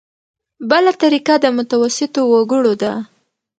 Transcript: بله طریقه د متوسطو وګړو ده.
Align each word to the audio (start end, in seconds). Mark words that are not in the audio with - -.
بله 0.69 0.91
طریقه 1.03 1.35
د 1.39 1.45
متوسطو 1.57 2.21
وګړو 2.31 2.73
ده. 2.81 2.93